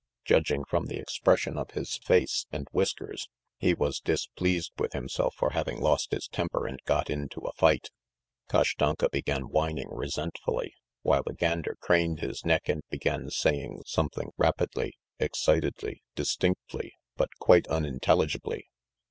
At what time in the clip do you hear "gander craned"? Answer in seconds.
11.35-12.19